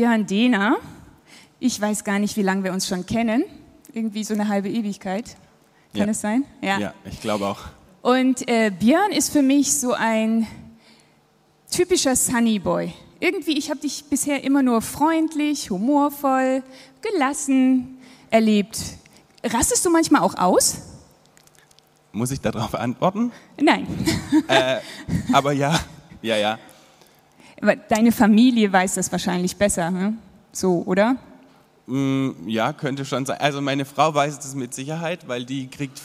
Björn 0.00 0.24
Dehner. 0.24 0.78
Ich 1.58 1.78
weiß 1.78 2.04
gar 2.04 2.18
nicht, 2.18 2.34
wie 2.38 2.42
lange 2.42 2.64
wir 2.64 2.72
uns 2.72 2.88
schon 2.88 3.04
kennen. 3.04 3.44
Irgendwie 3.92 4.24
so 4.24 4.32
eine 4.32 4.48
halbe 4.48 4.70
Ewigkeit. 4.70 5.36
Kann 5.92 6.06
Ja. 6.06 6.10
es 6.10 6.22
sein? 6.22 6.44
Ja, 6.62 6.94
ich 7.04 7.20
glaube 7.20 7.46
auch. 7.46 7.58
Und 8.00 8.48
äh, 8.48 8.70
Björn 8.70 9.12
ist 9.12 9.30
für 9.30 9.42
mich 9.42 9.74
so 9.74 9.92
ein 9.92 10.46
typischer 11.70 12.16
Sunny 12.16 12.58
Boy. 12.58 12.94
Irgendwie, 13.18 13.58
ich 13.58 13.68
habe 13.68 13.78
dich 13.80 14.04
bisher 14.08 14.42
immer 14.42 14.62
nur 14.62 14.80
freundlich, 14.80 15.68
humorvoll, 15.68 16.62
gelassen 17.02 17.98
erlebt. 18.30 18.78
Rastest 19.44 19.84
du 19.84 19.90
manchmal 19.90 20.22
auch 20.22 20.34
aus? 20.38 20.78
Muss 22.12 22.30
ich 22.30 22.40
darauf 22.40 22.74
antworten? 22.74 23.32
Nein. 23.60 23.86
Aber 25.34 25.52
ja, 25.52 25.78
ja, 26.22 26.38
ja. 26.38 26.58
Deine 27.88 28.12
Familie 28.12 28.72
weiß 28.72 28.94
das 28.94 29.12
wahrscheinlich 29.12 29.56
besser, 29.56 29.90
ne? 29.90 30.14
so, 30.52 30.82
oder? 30.86 31.16
Mm, 31.86 32.30
Ja, 32.46 32.72
könnte 32.72 33.04
schon 33.04 33.26
sein. 33.26 33.38
Also 33.40 33.60
meine 33.60 33.84
Frau 33.84 34.14
weiß 34.14 34.36
das 34.38 34.54
mit 34.54 34.72
Sicherheit, 34.74 35.28
weil 35.28 35.44
die 35.44 35.68
kriegt, 35.68 36.00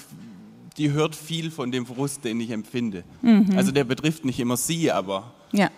die 0.78 0.92
hört 0.92 1.16
viel 1.16 1.52
von 1.52 1.72
dem 1.72 1.86
Frust, 1.86 2.23
den 2.25 2.39
ich 2.42 2.52
empfinde. 2.52 3.03
Also 3.56 3.72
der 3.72 3.84
betrifft 3.86 4.25
nicht 4.25 4.39
immer 4.39 4.58
sie, 4.58 4.92
aber 4.92 5.31
Ja. 5.52 5.70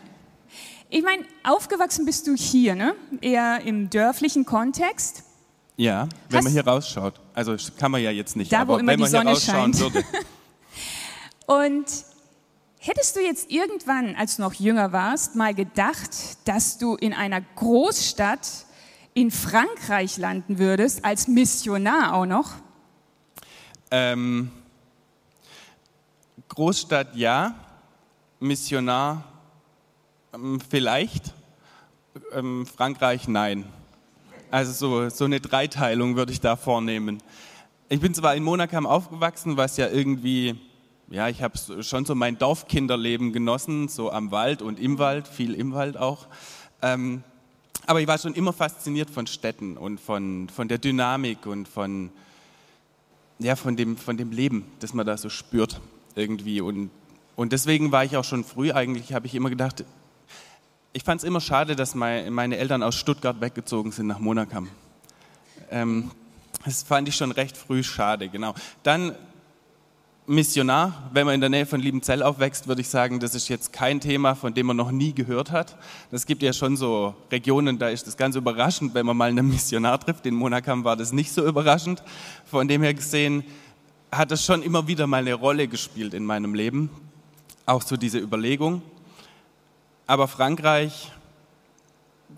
Ich 0.89 1.03
meine, 1.03 1.23
aufgewachsen 1.43 2.05
bist 2.05 2.27
du 2.27 2.33
hier, 2.35 2.73
ne? 2.73 2.95
Eher 3.21 3.59
im 3.65 3.89
dörflichen 3.89 4.45
Kontext. 4.45 5.23
ja, 5.75 6.07
wenn 6.29 6.37
Hast- 6.37 6.43
man 6.45 6.53
hier 6.53 6.65
rausschaut. 6.65 7.15
Also 7.33 7.55
kann 7.77 7.91
man 7.91 8.01
ja 8.01 8.09
jetzt 8.09 8.35
nicht, 8.37 8.51
Da, 8.51 8.59
wo 8.67 8.71
aber 8.73 8.79
immer 8.79 8.93
wenn 8.93 8.97
die 9.03 9.11
man 9.11 9.11
hier 9.11 9.31
rausschauen 9.31 9.73
scheint. 9.73 9.79
würde. 9.79 10.03
Und 11.45 11.85
hättest 12.87 13.15
du 13.15 13.19
jetzt 13.19 13.51
irgendwann, 13.51 14.15
als 14.15 14.37
du 14.37 14.41
noch 14.41 14.53
jünger 14.53 14.91
warst, 14.91 15.35
mal 15.35 15.53
gedacht, 15.53 16.09
dass 16.45 16.77
du 16.77 16.95
in 16.95 17.13
einer 17.13 17.41
Großstadt 17.41 18.65
in 19.13 19.31
Frankreich 19.31 20.17
landen 20.17 20.57
würdest, 20.57 21.03
als 21.03 21.27
Missionar 21.27 22.13
auch 22.13 22.25
noch? 22.25 22.51
Ähm, 23.91 24.51
Großstadt 26.49 27.15
ja, 27.15 27.55
Missionar 28.39 29.23
ähm, 30.33 30.59
vielleicht, 30.69 31.33
ähm, 32.33 32.65
Frankreich 32.65 33.27
nein. 33.27 33.65
Also 34.49 34.71
so, 34.71 35.09
so 35.09 35.25
eine 35.25 35.41
Dreiteilung 35.41 36.15
würde 36.15 36.31
ich 36.31 36.39
da 36.39 36.55
vornehmen. 36.55 37.21
Ich 37.89 37.99
bin 37.99 38.13
zwar 38.13 38.35
in 38.35 38.43
Monakam 38.43 38.85
aufgewachsen, 38.85 39.57
was 39.57 39.77
ja 39.77 39.89
irgendwie, 39.89 40.55
ja, 41.09 41.29
ich 41.29 41.41
habe 41.41 41.57
schon 41.83 42.05
so 42.05 42.15
mein 42.15 42.37
Dorfkinderleben 42.37 43.31
genossen, 43.31 43.87
so 43.87 44.11
am 44.11 44.31
Wald 44.31 44.61
und 44.61 44.79
im 44.79 44.99
Wald, 44.99 45.27
viel 45.27 45.53
im 45.53 45.73
Wald 45.73 45.97
auch. 45.97 46.27
Ähm, 46.81 47.23
aber 47.85 48.01
ich 48.01 48.07
war 48.07 48.17
schon 48.17 48.33
immer 48.33 48.51
fasziniert 48.51 49.09
von 49.09 49.27
Städten 49.27 49.77
und 49.77 49.99
von, 49.99 50.49
von 50.49 50.67
der 50.67 50.77
Dynamik 50.77 51.45
und 51.45 51.67
von, 51.67 52.09
ja, 53.39 53.55
von 53.55 53.77
dem, 53.77 53.95
von 53.95 54.17
dem 54.17 54.31
Leben, 54.31 54.65
das 54.79 54.93
man 54.93 55.05
da 55.05 55.17
so 55.17 55.29
spürt 55.29 55.79
irgendwie. 56.15 56.59
Und, 56.59 56.89
und 57.37 57.53
deswegen 57.53 57.93
war 57.93 58.03
ich 58.03 58.17
auch 58.17 58.25
schon 58.25 58.43
früh 58.43 58.73
eigentlich, 58.73 59.13
habe 59.13 59.27
ich 59.27 59.35
immer 59.35 59.49
gedacht, 59.49 59.85
ich 60.91 61.03
fand 61.03 61.21
es 61.21 61.23
immer 61.23 61.39
schade, 61.39 61.77
dass 61.77 61.95
mein, 61.95 62.33
meine 62.33 62.57
Eltern 62.57 62.83
aus 62.83 62.95
Stuttgart 62.95 63.39
weggezogen 63.39 63.93
sind 63.93 64.07
nach 64.07 64.19
Monakam. 64.19 64.67
Ähm, 65.71 66.11
das 66.65 66.83
fand 66.83 67.07
ich 67.07 67.15
schon 67.15 67.31
recht 67.31 67.55
früh 67.55 67.83
schade, 67.83 68.27
genau. 68.27 68.55
Dann 68.83 69.15
Missionar, 70.29 71.09
wenn 71.13 71.25
man 71.25 71.35
in 71.35 71.39
der 71.39 71.49
Nähe 71.49 71.65
von 71.65 71.79
Liebenzell 71.79 72.21
aufwächst, 72.21 72.67
würde 72.67 72.81
ich 72.81 72.89
sagen, 72.89 73.21
das 73.21 73.33
ist 73.33 73.47
jetzt 73.47 73.71
kein 73.71 74.01
Thema, 74.01 74.35
von 74.35 74.53
dem 74.53 74.65
man 74.65 74.75
noch 74.75 74.91
nie 74.91 75.13
gehört 75.13 75.51
hat. 75.51 75.77
Es 76.11 76.25
gibt 76.25 76.43
ja 76.43 76.51
schon 76.51 76.75
so 76.75 77.15
Regionen, 77.31 77.79
da 77.79 77.87
ist 77.87 78.07
das 78.07 78.17
ganz 78.17 78.35
überraschend, 78.35 78.93
wenn 78.93 79.05
man 79.05 79.15
mal 79.15 79.29
einen 79.29 79.47
Missionar 79.47 79.97
trifft. 80.01 80.25
In 80.25 80.35
Monakam 80.35 80.83
war 80.83 80.97
das 80.97 81.13
nicht 81.13 81.31
so 81.31 81.47
überraschend. 81.47 82.03
Von 82.45 82.67
dem 82.67 82.83
her 82.83 82.93
gesehen 82.93 83.45
hat 84.11 84.31
das 84.31 84.43
schon 84.43 84.63
immer 84.63 84.85
wieder 84.85 85.07
mal 85.07 85.21
eine 85.21 85.33
Rolle 85.33 85.69
gespielt 85.69 86.13
in 86.13 86.25
meinem 86.25 86.53
Leben. 86.53 86.89
Auch 87.65 87.81
so 87.81 87.95
diese 87.95 88.19
Überlegung. 88.19 88.81
Aber 90.07 90.27
Frankreich, 90.27 91.09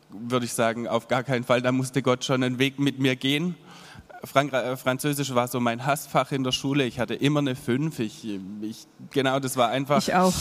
würde 0.10 0.46
ich 0.46 0.54
sagen, 0.54 0.88
auf 0.88 1.08
gar 1.08 1.24
keinen 1.24 1.44
Fall, 1.44 1.64
da 1.64 1.72
musste 1.72 2.04
Gott 2.04 2.24
schon 2.24 2.44
einen 2.44 2.60
Weg 2.60 2.78
mit 2.78 3.00
mir 3.00 3.16
gehen. 3.16 3.56
Frankreich, 4.24 4.66
äh, 4.66 4.78
Französisch 4.78 5.34
war 5.34 5.48
so 5.48 5.60
mein 5.60 5.86
Hassfach 5.86 6.32
in 6.32 6.44
der 6.44 6.52
Schule. 6.52 6.86
Ich 6.86 7.00
hatte 7.00 7.14
immer 7.14 7.40
eine 7.40 7.56
5. 7.56 8.00
Ich, 8.00 8.26
ich, 8.62 8.88
genau, 9.12 9.40
das 9.40 9.58
war 9.58 9.70
einfach. 9.70 10.00
Ich 10.00 10.14
auch. 10.14 10.34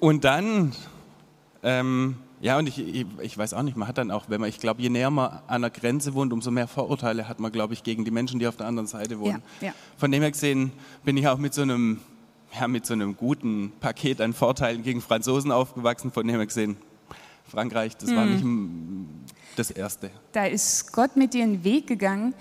Und 0.00 0.24
dann, 0.24 0.72
ähm, 1.62 2.16
ja, 2.40 2.58
und 2.58 2.68
ich, 2.68 2.78
ich, 2.78 3.06
ich 3.22 3.38
weiß 3.38 3.54
auch 3.54 3.62
nicht, 3.62 3.76
man 3.76 3.88
hat 3.88 3.98
dann 3.98 4.10
auch, 4.10 4.24
wenn 4.28 4.40
man, 4.40 4.50
ich 4.50 4.58
glaube, 4.58 4.82
je 4.82 4.90
näher 4.90 5.10
man 5.10 5.40
an 5.46 5.62
der 5.62 5.70
Grenze 5.70 6.14
wohnt, 6.14 6.32
umso 6.32 6.50
mehr 6.50 6.68
Vorurteile 6.68 7.28
hat 7.28 7.40
man, 7.40 7.50
glaube 7.50 7.74
ich, 7.74 7.82
gegen 7.82 8.04
die 8.04 8.10
Menschen, 8.10 8.38
die 8.38 8.46
auf 8.46 8.56
der 8.56 8.66
anderen 8.66 8.86
Seite 8.86 9.18
wohnen. 9.18 9.42
Ja, 9.60 9.68
ja. 9.68 9.74
Von 9.96 10.12
dem 10.12 10.22
her 10.22 10.30
gesehen 10.30 10.72
bin 11.04 11.16
ich 11.16 11.26
auch 11.26 11.38
mit 11.38 11.54
so 11.54 11.62
einem, 11.62 12.00
ja, 12.58 12.68
mit 12.68 12.86
so 12.86 12.92
einem 12.92 13.16
guten 13.16 13.72
Paket 13.80 14.20
an 14.20 14.32
Vorteilen 14.32 14.82
gegen 14.82 15.00
Franzosen 15.00 15.50
aufgewachsen. 15.50 16.12
Von 16.12 16.26
dem 16.26 16.36
her 16.36 16.46
gesehen, 16.46 16.76
Frankreich, 17.48 17.96
das 17.96 18.14
war 18.14 18.26
nicht 18.26 18.44
das 19.56 19.70
Erste. 19.70 20.10
Da 20.32 20.46
ist 20.46 20.92
Gott 20.92 21.16
mit 21.16 21.34
dir 21.34 21.44
einen 21.44 21.64
Weg 21.64 21.86
gegangen. 21.86 22.34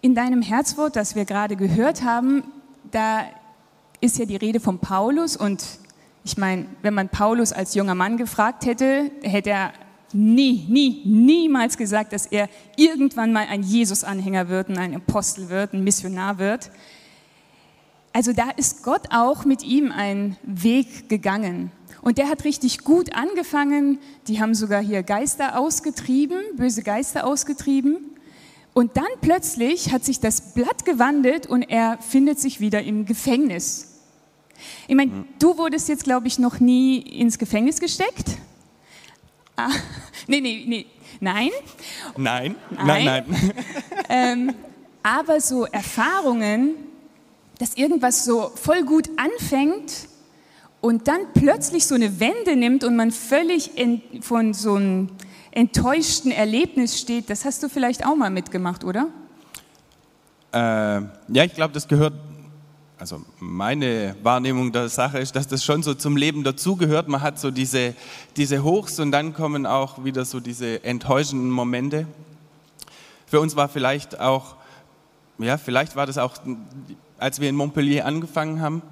In 0.00 0.14
deinem 0.14 0.42
Herzwort, 0.42 0.96
das 0.96 1.14
wir 1.14 1.24
gerade 1.24 1.56
gehört 1.56 2.02
haben, 2.02 2.44
da 2.90 3.24
ist 4.00 4.18
ja 4.18 4.24
die 4.24 4.36
Rede 4.36 4.60
von 4.60 4.78
Paulus. 4.78 5.36
Und 5.36 5.64
ich 6.24 6.36
meine, 6.36 6.66
wenn 6.82 6.94
man 6.94 7.08
Paulus 7.08 7.52
als 7.52 7.74
junger 7.74 7.94
Mann 7.94 8.16
gefragt 8.16 8.66
hätte, 8.66 9.10
hätte 9.22 9.50
er 9.50 9.72
nie, 10.12 10.66
nie, 10.68 11.02
niemals 11.04 11.76
gesagt, 11.76 12.12
dass 12.12 12.26
er 12.26 12.48
irgendwann 12.76 13.32
mal 13.32 13.46
ein 13.48 13.62
Jesus-Anhänger 13.62 14.48
wird 14.48 14.70
ein 14.70 14.94
Apostel 14.94 15.48
wird, 15.48 15.72
ein 15.72 15.84
Missionar 15.84 16.38
wird. 16.38 16.70
Also 18.16 18.32
da 18.32 18.48
ist 18.48 18.82
Gott 18.82 19.02
auch 19.10 19.44
mit 19.44 19.62
ihm 19.62 19.92
einen 19.92 20.38
Weg 20.42 21.10
gegangen. 21.10 21.70
Und 22.00 22.16
der 22.16 22.30
hat 22.30 22.44
richtig 22.44 22.82
gut 22.82 23.14
angefangen. 23.14 23.98
Die 24.26 24.40
haben 24.40 24.54
sogar 24.54 24.82
hier 24.82 25.02
Geister 25.02 25.58
ausgetrieben, 25.58 26.38
böse 26.56 26.82
Geister 26.82 27.26
ausgetrieben. 27.26 27.98
Und 28.72 28.96
dann 28.96 29.04
plötzlich 29.20 29.92
hat 29.92 30.02
sich 30.02 30.18
das 30.18 30.54
Blatt 30.54 30.86
gewandelt 30.86 31.46
und 31.46 31.60
er 31.60 31.98
findet 31.98 32.40
sich 32.40 32.58
wieder 32.58 32.82
im 32.82 33.04
Gefängnis. 33.04 33.98
Ich 34.88 34.94
meine, 34.94 35.26
du 35.38 35.58
wurdest 35.58 35.90
jetzt, 35.90 36.04
glaube 36.04 36.26
ich, 36.26 36.38
noch 36.38 36.58
nie 36.58 36.96
ins 36.96 37.36
Gefängnis 37.36 37.80
gesteckt? 37.80 38.38
Ah, 39.56 39.68
nee, 40.26 40.40
nee, 40.40 40.64
nee, 40.66 40.86
nein. 41.20 41.50
Nein, 42.16 42.54
Nein. 42.70 42.86
nein, 42.86 43.04
nein. 43.28 43.52
Ähm, 44.08 44.54
aber 45.02 45.38
so 45.40 45.66
Erfahrungen, 45.66 46.85
dass 47.58 47.74
irgendwas 47.74 48.24
so 48.24 48.50
voll 48.54 48.82
gut 48.84 49.08
anfängt 49.16 50.08
und 50.80 51.08
dann 51.08 51.20
plötzlich 51.34 51.86
so 51.86 51.94
eine 51.94 52.20
Wende 52.20 52.56
nimmt 52.56 52.84
und 52.84 52.96
man 52.96 53.10
völlig 53.10 53.76
in, 53.78 54.02
von 54.22 54.54
so 54.54 54.74
einem 54.74 55.08
enttäuschten 55.50 56.30
Erlebnis 56.30 57.00
steht, 57.00 57.30
das 57.30 57.44
hast 57.44 57.62
du 57.62 57.68
vielleicht 57.68 58.04
auch 58.04 58.14
mal 58.14 58.30
mitgemacht, 58.30 58.84
oder? 58.84 59.08
Äh, 60.52 60.58
ja, 60.58 61.44
ich 61.44 61.54
glaube, 61.54 61.72
das 61.72 61.88
gehört, 61.88 62.12
also 62.98 63.22
meine 63.40 64.16
Wahrnehmung 64.22 64.70
der 64.70 64.88
Sache 64.88 65.18
ist, 65.18 65.34
dass 65.34 65.48
das 65.48 65.64
schon 65.64 65.82
so 65.82 65.94
zum 65.94 66.16
Leben 66.16 66.44
dazugehört. 66.44 67.08
Man 67.08 67.22
hat 67.22 67.38
so 67.38 67.50
diese, 67.50 67.94
diese 68.36 68.62
Hochs 68.62 69.00
und 69.00 69.12
dann 69.12 69.32
kommen 69.32 69.66
auch 69.66 70.04
wieder 70.04 70.24
so 70.24 70.40
diese 70.40 70.84
enttäuschenden 70.84 71.50
Momente. 71.50 72.06
Für 73.26 73.40
uns 73.40 73.56
war 73.56 73.68
vielleicht 73.68 74.20
auch, 74.20 74.56
ja, 75.38 75.58
vielleicht 75.58 75.96
war 75.96 76.06
das 76.06 76.18
auch, 76.18 76.36
als 77.18 77.40
wir 77.40 77.48
in 77.48 77.56
Montpellier 77.56 78.06
angefangen 78.06 78.60
haben, 78.60 78.82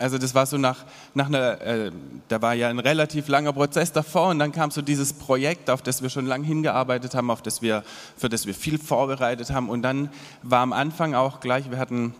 also 0.00 0.16
das 0.16 0.34
war 0.34 0.46
so 0.46 0.58
nach, 0.58 0.84
nach 1.14 1.26
einer, 1.26 1.60
äh, 1.60 1.90
da 2.28 2.40
war 2.40 2.54
ja 2.54 2.68
ein 2.68 2.78
relativ 2.78 3.26
langer 3.26 3.52
Prozess 3.52 3.90
davor 3.92 4.28
und 4.28 4.38
dann 4.38 4.52
kam 4.52 4.70
so 4.70 4.80
dieses 4.80 5.12
Projekt, 5.12 5.70
auf 5.70 5.82
das 5.82 6.02
wir 6.02 6.08
schon 6.08 6.26
lange 6.26 6.46
hingearbeitet 6.46 7.14
haben, 7.14 7.30
auf 7.30 7.42
das 7.42 7.62
wir, 7.62 7.82
für 8.16 8.28
das 8.28 8.46
wir 8.46 8.54
viel 8.54 8.78
vorbereitet 8.78 9.50
haben. 9.50 9.68
Und 9.68 9.82
dann 9.82 10.10
war 10.42 10.60
am 10.60 10.72
Anfang 10.72 11.14
auch 11.14 11.40
gleich, 11.40 11.70
wir 11.70 11.78
hatten 11.78 12.14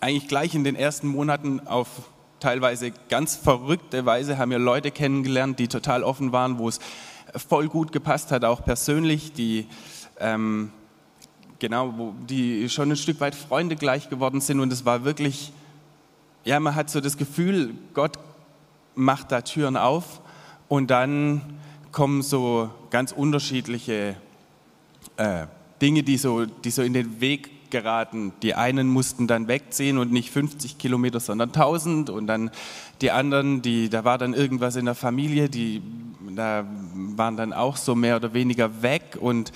eigentlich 0.00 0.28
gleich 0.28 0.54
in 0.54 0.62
den 0.62 0.76
ersten 0.76 1.08
Monaten 1.08 1.66
auf 1.66 1.88
teilweise 2.38 2.92
ganz 3.08 3.36
verrückte 3.36 4.04
Weise 4.04 4.38
haben 4.38 4.50
wir 4.50 4.58
Leute 4.58 4.90
kennengelernt, 4.90 5.58
die 5.58 5.68
total 5.68 6.02
offen 6.02 6.32
waren, 6.32 6.58
wo 6.58 6.68
es 6.68 6.80
voll 7.48 7.68
gut 7.68 7.92
gepasst 7.92 8.32
hat, 8.32 8.44
auch 8.44 8.64
persönlich, 8.64 9.32
die, 9.32 9.66
ähm, 10.18 10.72
genau, 11.62 11.94
wo, 11.96 12.12
die 12.28 12.68
schon 12.68 12.90
ein 12.90 12.96
Stück 12.96 13.20
weit 13.20 13.36
Freunde 13.36 13.76
gleich 13.76 14.10
geworden 14.10 14.40
sind. 14.40 14.58
Und 14.58 14.72
es 14.72 14.84
war 14.84 15.04
wirklich, 15.04 15.52
ja, 16.44 16.58
man 16.58 16.74
hat 16.74 16.90
so 16.90 17.00
das 17.00 17.16
Gefühl, 17.16 17.74
Gott 17.94 18.18
macht 18.96 19.30
da 19.30 19.42
Türen 19.42 19.76
auf 19.76 20.20
und 20.66 20.90
dann 20.90 21.40
kommen 21.92 22.22
so 22.22 22.68
ganz 22.90 23.12
unterschiedliche 23.12 24.16
äh, 25.16 25.46
Dinge, 25.80 26.02
die 26.02 26.18
so, 26.18 26.46
die 26.46 26.70
so 26.72 26.82
in 26.82 26.94
den 26.94 27.20
Weg 27.20 27.70
geraten. 27.70 28.32
Die 28.42 28.56
einen 28.56 28.88
mussten 28.88 29.28
dann 29.28 29.46
wegziehen 29.46 29.98
und 29.98 30.10
nicht 30.10 30.32
50 30.32 30.78
Kilometer, 30.78 31.20
sondern 31.20 31.50
1000 31.50 32.10
und 32.10 32.26
dann 32.26 32.50
die 33.00 33.12
anderen, 33.12 33.62
die, 33.62 33.88
da 33.88 34.04
war 34.04 34.18
dann 34.18 34.34
irgendwas 34.34 34.74
in 34.74 34.86
der 34.86 34.96
Familie, 34.96 35.48
die 35.48 35.80
da 36.34 36.64
waren 36.94 37.36
dann 37.36 37.52
auch 37.52 37.76
so 37.76 37.94
mehr 37.94 38.16
oder 38.16 38.32
weniger 38.32 38.82
weg 38.82 39.18
und 39.20 39.52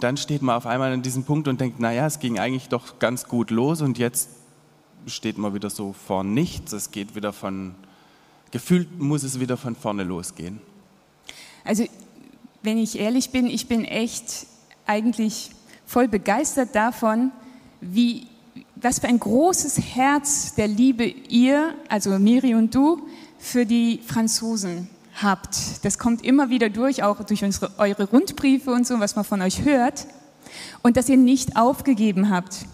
dann 0.00 0.16
steht 0.16 0.42
man 0.42 0.56
auf 0.56 0.66
einmal 0.66 0.92
an 0.92 1.02
diesem 1.02 1.24
Punkt 1.24 1.48
und 1.48 1.60
denkt, 1.60 1.80
naja, 1.80 2.06
es 2.06 2.18
ging 2.18 2.38
eigentlich 2.38 2.68
doch 2.68 2.98
ganz 2.98 3.26
gut 3.26 3.50
los 3.50 3.80
und 3.80 3.98
jetzt 3.98 4.28
steht 5.06 5.38
man 5.38 5.54
wieder 5.54 5.70
so 5.70 5.92
vor 5.92 6.24
nichts. 6.24 6.72
Es 6.72 6.90
geht 6.90 7.14
wieder 7.14 7.32
von, 7.32 7.74
gefühlt 8.50 8.98
muss 8.98 9.22
es 9.22 9.40
wieder 9.40 9.56
von 9.56 9.76
vorne 9.76 10.04
losgehen. 10.04 10.60
Also, 11.64 11.84
wenn 12.62 12.78
ich 12.78 12.98
ehrlich 12.98 13.30
bin, 13.30 13.46
ich 13.46 13.68
bin 13.68 13.84
echt 13.84 14.46
eigentlich 14.86 15.50
voll 15.86 16.08
begeistert 16.08 16.74
davon, 16.74 17.30
wie, 17.80 18.26
was 18.76 18.98
für 18.98 19.08
ein 19.08 19.20
großes 19.20 19.78
Herz 19.78 20.54
der 20.54 20.68
Liebe 20.68 21.04
ihr, 21.04 21.74
also 21.88 22.18
Miri 22.18 22.54
und 22.54 22.74
du, 22.74 23.06
für 23.38 23.66
die 23.66 24.00
Franzosen 24.04 24.88
habt. 25.22 25.84
Das 25.84 25.98
kommt 25.98 26.24
immer 26.24 26.50
wieder 26.50 26.68
durch, 26.70 27.02
auch 27.02 27.22
durch 27.24 27.44
unsere, 27.44 27.70
eure 27.78 28.04
Rundbriefe 28.04 28.70
und 28.70 28.86
so, 28.86 29.00
was 29.00 29.16
man 29.16 29.24
von 29.24 29.42
euch 29.42 29.64
hört. 29.64 30.06
Und 30.82 30.96
dass 30.96 31.08
ihr 31.08 31.16
nicht 31.16 31.56
aufgegeben 31.56 32.30
habt. 32.30 32.66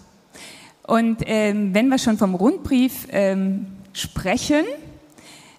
Und 0.82 1.18
ähm, 1.26 1.74
wenn 1.74 1.88
wir 1.88 1.98
schon 1.98 2.18
vom 2.18 2.34
Rundbrief 2.34 3.06
ähm, 3.10 3.66
sprechen, 3.92 4.64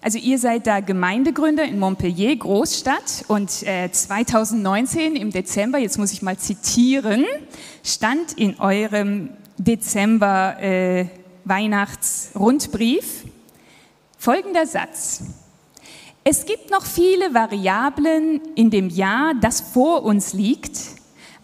also 0.00 0.18
ihr 0.18 0.38
seid 0.38 0.66
da 0.66 0.80
Gemeindegründer 0.80 1.64
in 1.64 1.78
Montpellier, 1.78 2.36
Großstadt. 2.36 3.24
Und 3.28 3.62
äh, 3.62 3.90
2019 3.90 5.16
im 5.16 5.30
Dezember, 5.30 5.78
jetzt 5.78 5.98
muss 5.98 6.12
ich 6.12 6.20
mal 6.20 6.36
zitieren, 6.36 7.24
stand 7.82 8.34
in 8.34 8.60
eurem 8.60 9.30
Dezember 9.56 10.60
äh, 10.60 11.06
Weihnachtsrundbrief 11.44 13.24
folgender 14.18 14.66
Satz. 14.66 15.22
Es 16.26 16.46
gibt 16.46 16.70
noch 16.70 16.86
viele 16.86 17.34
Variablen 17.34 18.40
in 18.54 18.70
dem 18.70 18.88
Jahr, 18.88 19.34
das 19.38 19.60
vor 19.60 20.04
uns 20.04 20.32
liegt, 20.32 20.78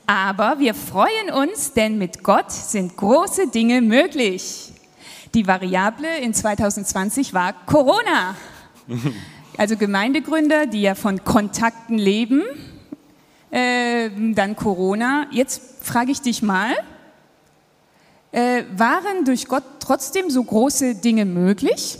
aber 0.06 0.58
wir 0.58 0.72
freuen 0.72 1.30
uns, 1.30 1.74
denn 1.74 1.98
mit 1.98 2.24
Gott 2.24 2.50
sind 2.50 2.96
große 2.96 3.48
Dinge 3.48 3.82
möglich. 3.82 4.72
Die 5.34 5.46
Variable 5.46 6.16
in 6.20 6.32
2020 6.32 7.34
war 7.34 7.52
Corona. 7.66 8.34
Also 9.58 9.76
Gemeindegründer, 9.76 10.64
die 10.64 10.80
ja 10.80 10.94
von 10.94 11.22
Kontakten 11.22 11.98
leben, 11.98 12.42
äh, 13.50 14.08
dann 14.32 14.56
Corona. 14.56 15.26
Jetzt 15.32 15.84
frage 15.84 16.12
ich 16.12 16.22
dich 16.22 16.40
mal, 16.40 16.72
äh, 18.32 18.62
waren 18.74 19.26
durch 19.26 19.48
Gott 19.48 19.64
trotzdem 19.80 20.30
so 20.30 20.42
große 20.42 20.94
Dinge 20.94 21.26
möglich? 21.26 21.98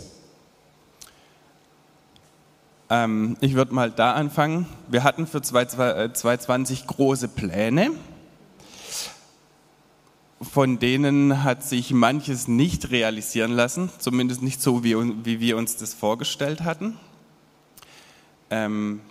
Ähm, 2.91 3.37
ich 3.39 3.55
würde 3.55 3.73
mal 3.73 3.89
da 3.89 4.13
anfangen. 4.13 4.67
Wir 4.87 5.03
hatten 5.03 5.25
für 5.25 5.41
2020 5.41 6.83
äh, 6.83 6.85
große 6.85 7.29
Pläne 7.29 7.91
von 10.41 10.79
denen 10.79 11.43
hat 11.43 11.63
sich 11.63 11.91
manches 11.91 12.47
nicht 12.47 12.89
realisieren 12.89 13.51
lassen, 13.51 13.91
zumindest 13.99 14.41
nicht 14.41 14.61
so, 14.61 14.83
wie, 14.83 14.95
wie 15.23 15.39
wir 15.39 15.55
uns 15.55 15.77
das 15.77 15.93
vorgestellt 15.93 16.61
hatten. 16.61 16.97
Ähm, 18.49 19.01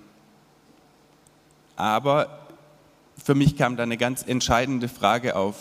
aber 1.76 2.40
für 3.22 3.34
mich 3.34 3.56
kam 3.56 3.76
da 3.76 3.84
eine 3.84 3.96
ganz 3.96 4.24
entscheidende 4.26 4.88
Frage 4.88 5.36
auf. 5.36 5.56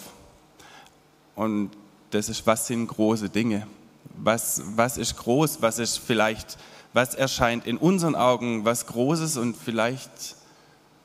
Und 1.35 1.71
das 2.09 2.29
ist, 2.29 2.47
was 2.47 2.67
sind 2.67 2.87
große 2.87 3.29
Dinge? 3.29 3.67
Was, 4.15 4.63
was 4.75 4.97
ist 4.97 5.17
groß? 5.17 5.61
Was 5.61 5.77
ist 5.77 5.97
vielleicht, 5.97 6.57
was 6.93 7.13
erscheint 7.13 7.67
in 7.67 7.77
unseren 7.77 8.15
Augen 8.15 8.65
was 8.65 8.87
Großes 8.87 9.37
und 9.37 9.55
vielleicht 9.55 10.35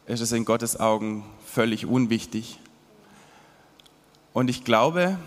ist 0.07 0.21
es 0.21 0.33
in 0.33 0.45
Gottes 0.45 0.79
Augen 0.79 1.25
völlig 1.47 1.87
unwichtig? 1.87 2.59
Und 4.33 4.51
ich 4.51 4.65
glaube, 4.65 5.19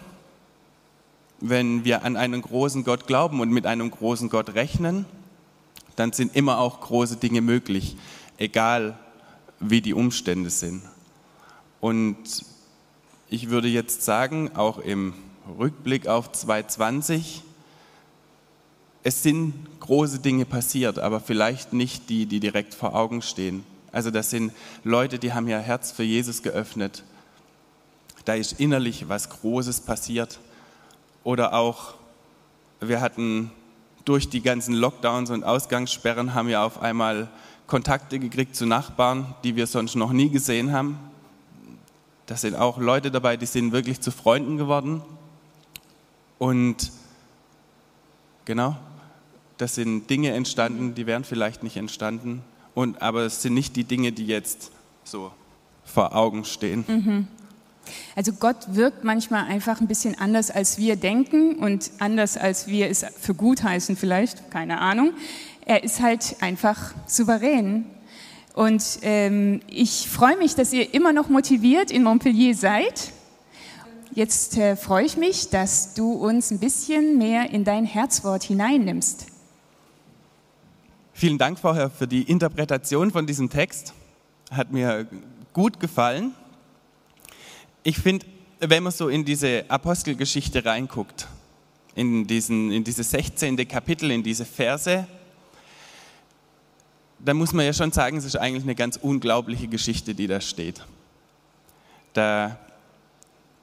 wenn 1.40 1.86
wir 1.86 2.04
an 2.04 2.18
einen 2.18 2.42
großen 2.42 2.84
Gott 2.84 3.08
glauben 3.08 3.40
und 3.40 3.52
mit 3.52 3.66
einem 3.66 3.92
großen 3.92 4.30
Gott 4.30 4.56
rechnen, 4.56 5.06
dann 5.96 6.12
sind 6.12 6.36
immer 6.36 6.60
auch 6.60 6.82
große 6.82 7.18
Dinge 7.18 7.42
möglich, 7.42 7.98
egal 8.38 8.98
wie 9.60 9.82
die 9.82 9.94
Umstände 9.94 10.50
sind. 10.50 10.82
Und 11.80 12.46
ich 13.30 13.50
würde 13.50 13.68
jetzt 13.68 14.04
sagen, 14.04 14.56
auch 14.56 14.78
im 14.78 15.14
Rückblick 15.58 16.08
auf 16.08 16.32
2020, 16.32 17.44
es 19.04 19.24
sind 19.24 19.54
große 19.80 20.20
Dinge 20.20 20.46
passiert, 20.46 21.00
aber 21.00 21.20
vielleicht 21.20 21.74
nicht 21.74 22.10
die, 22.10 22.26
die 22.26 22.40
direkt 22.40 22.74
vor 22.74 22.96
Augen 22.96 23.22
stehen. 23.22 23.64
Also 23.92 24.12
das 24.12 24.30
sind 24.30 24.52
Leute, 24.84 25.18
die 25.20 25.34
haben 25.34 25.48
ihr 25.48 25.60
Herz 25.60 25.92
für 25.92 26.04
Jesus 26.04 26.44
geöffnet 26.44 27.04
da 28.28 28.34
ist 28.34 28.60
innerlich 28.60 29.08
was 29.08 29.30
Großes 29.30 29.82
passiert. 29.82 30.40
Oder 31.24 31.54
auch, 31.54 31.94
wir 32.82 33.00
hatten 33.00 33.52
durch 34.04 34.28
die 34.28 34.42
ganzen 34.42 34.74
Lockdowns 34.74 35.30
und 35.30 35.46
Ausgangssperren 35.46 36.34
haben 36.34 36.50
wir 36.50 36.62
auf 36.62 36.82
einmal 36.82 37.30
Kontakte 37.68 38.20
gekriegt 38.20 38.56
zu 38.56 38.66
Nachbarn, 38.66 39.34
die 39.46 39.56
wir 39.56 39.66
sonst 39.66 39.96
noch 39.96 40.12
nie 40.12 40.30
gesehen 40.30 40.74
haben. 40.74 41.00
Da 42.26 42.36
sind 42.36 42.56
auch 42.56 42.80
Leute 42.80 43.12
dabei, 43.12 43.38
die 43.38 43.46
sind 43.46 43.72
wirklich 43.72 44.02
zu 44.02 44.12
Freunden 44.12 44.58
geworden. 44.58 45.02
Und 46.38 46.92
genau, 48.48 48.76
das 49.58 49.76
sind 49.76 50.10
Dinge 50.10 50.32
entstanden, 50.32 50.96
die 50.96 51.06
wären 51.06 51.24
vielleicht 51.24 51.62
nicht 51.62 51.78
entstanden. 51.78 52.42
Und, 52.74 53.02
aber 53.02 53.26
es 53.26 53.42
sind 53.42 53.54
nicht 53.54 53.76
die 53.76 53.84
Dinge, 53.84 54.12
die 54.12 54.26
jetzt 54.26 54.72
so 55.04 55.32
vor 55.84 56.16
Augen 56.16 56.46
stehen. 56.46 56.86
Mhm. 56.88 57.28
Also 58.16 58.34
Gott 58.34 58.58
wirkt 58.68 59.04
manchmal 59.04 59.46
einfach 59.46 59.82
ein 59.82 59.88
bisschen 59.88 60.18
anders, 60.20 60.52
als 60.52 60.78
wir 60.78 60.96
denken 60.96 61.56
und 61.56 61.92
anders, 62.00 62.38
als 62.38 62.68
wir 62.68 62.90
es 62.90 63.06
für 63.20 63.34
gut 63.34 63.64
heißen 63.64 63.96
vielleicht, 63.96 64.52
keine 64.52 64.80
Ahnung. 64.80 65.14
Er 65.66 65.84
ist 65.84 66.02
halt 66.02 66.38
einfach 66.42 66.94
souverän. 67.06 67.86
Und 68.54 68.84
ähm, 69.04 69.62
ich 69.68 70.08
freue 70.10 70.38
mich, 70.38 70.56
dass 70.56 70.74
ihr 70.74 70.94
immer 70.94 71.14
noch 71.14 71.30
motiviert 71.30 71.92
in 71.92 72.04
Montpellier 72.04 72.56
seid. 72.56 73.12
Jetzt 74.14 74.58
äh, 74.58 74.76
freue 74.76 75.06
ich 75.06 75.18
mich, 75.18 75.50
dass 75.50 75.94
du 75.94 76.12
uns 76.12 76.52
ein 76.52 76.60
bisschen 76.60 77.18
mehr 77.18 77.50
in 77.50 77.64
dein 77.64 77.86
Herzwort 77.86 78.44
hineinnimmst. 78.44 79.28
Vielen 81.14 81.38
Dank 81.38 81.60
vorher 81.60 81.90
für 81.90 82.08
die 82.08 82.24
Interpretation 82.24 83.12
von 83.12 83.26
diesem 83.26 83.50
Text. 83.50 83.94
Hat 84.52 84.72
mir 84.72 85.08
gut 85.54 85.80
gefallen 85.80 86.34
ich 87.88 87.98
finde, 88.00 88.26
wenn 88.60 88.84
man 88.84 88.92
so 88.92 89.08
in 89.08 89.24
diese 89.24 89.64
Apostelgeschichte 89.70 90.66
reinguckt, 90.66 91.26
in, 91.96 92.28
diesen, 92.28 92.70
in 92.70 92.84
diese 92.84 93.02
16. 93.02 93.66
Kapitel, 93.66 94.12
in 94.12 94.24
diese 94.24 94.44
Verse, 94.44 95.08
dann 97.18 97.38
muss 97.38 97.54
man 97.54 97.66
ja 97.66 97.72
schon 97.72 97.94
sagen, 97.94 98.18
es 98.18 98.26
ist 98.26 98.36
eigentlich 98.36 98.64
eine 98.64 98.76
ganz 98.76 98.98
unglaubliche 98.98 99.70
Geschichte, 99.70 100.14
die 100.14 100.28
da 100.28 100.42
steht. 100.42 100.86
Da 102.12 102.60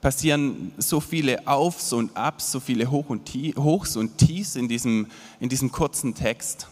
passieren 0.05 0.71
so 0.77 1.01
viele 1.01 1.49
Aufs 1.49 1.95
und 1.95 2.15
Abs, 2.15 2.53
so 2.53 2.61
viele 2.61 2.91
Hoch 2.91 3.09
und 3.09 3.27
Hochs 3.57 3.97
und 3.97 4.19
Tiefs 4.19 4.55
in 4.55 4.69
diesem, 4.69 5.07
in 5.41 5.49
diesem 5.49 5.73
kurzen 5.73 6.15
Text. 6.15 6.69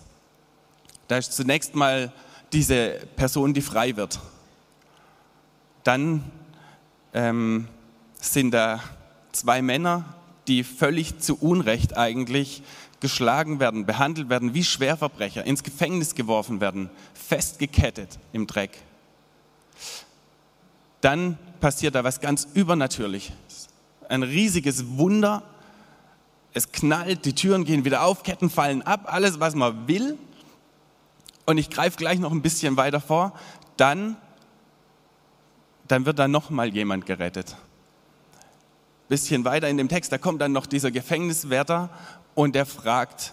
Da 1.09 1.17
ist 1.17 1.33
zunächst 1.33 1.75
mal 1.75 2.12
diese 2.53 3.01
Person, 3.17 3.55
die 3.55 3.62
frei 3.62 3.97
wird. 3.97 4.21
Dann 5.83 6.23
ähm, 7.15 7.69
sind 8.21 8.51
da 8.51 8.81
zwei 9.33 9.62
Männer, 9.62 10.05
die 10.47 10.62
völlig 10.62 11.19
zu 11.19 11.37
Unrecht 11.37 11.97
eigentlich 11.97 12.62
geschlagen 13.01 13.61
werden, 13.61 13.87
behandelt 13.87 14.29
werden 14.29 14.53
wie 14.53 14.62
Schwerverbrecher, 14.62 15.43
ins 15.45 15.62
Gefängnis 15.62 16.15
geworfen 16.15 16.61
werden, 16.61 16.91
festgekettet 17.15 18.19
im 18.35 18.47
Dreck. 18.47 18.73
Dann 21.02 21.37
passiert 21.61 21.94
da 21.94 22.04
was 22.04 22.21
ganz 22.21 22.49
Übernatürliches. 22.54 23.68
Ein 24.09 24.23
riesiges 24.23 24.97
Wunder. 24.97 25.42
es 26.54 26.71
knallt, 26.71 27.25
die 27.25 27.35
Türen 27.35 27.64
gehen 27.64 27.85
wieder 27.85 28.04
auf, 28.04 28.23
Ketten 28.23 28.50
fallen 28.50 28.82
ab, 28.82 29.04
alles, 29.06 29.40
was 29.40 29.54
man 29.54 29.88
will. 29.88 30.18
Und 31.47 31.59
ich 31.59 31.71
greife 31.71 31.97
gleich 31.97 32.18
noch 32.18 32.30
ein 32.30 32.42
bisschen 32.42 32.76
weiter 32.76 33.00
vor. 33.00 33.32
Dann, 33.76 34.16
dann 35.88 36.06
wird 36.06 36.18
da 36.18 36.28
noch 36.28 36.50
mal 36.50 36.73
jemand 36.73 37.06
gerettet. 37.06 37.56
Bisschen 39.09 39.44
weiter 39.44 39.68
in 39.68 39.76
dem 39.76 39.88
Text, 39.88 40.12
da 40.12 40.18
kommt 40.18 40.40
dann 40.40 40.52
noch 40.52 40.66
dieser 40.66 40.90
Gefängniswärter 40.90 41.90
und 42.35 42.54
der 42.54 42.66
fragt, 42.66 43.32